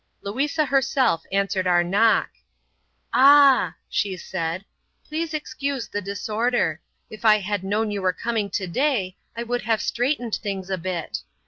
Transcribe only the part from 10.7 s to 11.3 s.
a bit.